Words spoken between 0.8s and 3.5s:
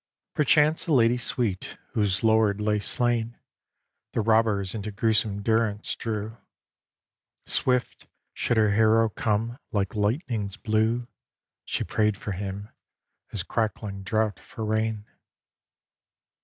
a lady sweet, whose lord lay slain,